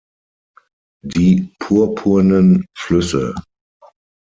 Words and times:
Die 1.05 1.53
purpurnen 1.59 2.65
Flüsse. 2.75 3.35